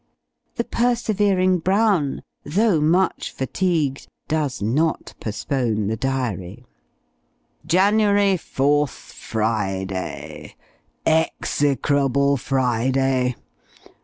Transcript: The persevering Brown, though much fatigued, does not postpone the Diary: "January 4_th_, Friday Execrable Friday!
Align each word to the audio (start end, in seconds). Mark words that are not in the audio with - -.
The 0.55 0.63
persevering 0.63 1.59
Brown, 1.59 2.23
though 2.43 2.81
much 2.81 3.29
fatigued, 3.31 4.07
does 4.27 4.59
not 4.59 5.13
postpone 5.19 5.89
the 5.89 5.95
Diary: 5.95 6.65
"January 7.67 8.33
4_th_, 8.33 8.89
Friday 8.89 10.55
Execrable 11.05 12.35
Friday! 12.35 13.35